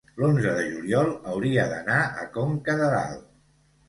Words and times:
l'onze 0.19 0.51
de 0.59 0.61
juliol 0.77 1.11
hauria 1.33 1.65
d'anar 1.73 1.97
a 2.21 2.25
Conca 2.39 2.75
de 2.81 2.89
Dalt. 2.95 3.29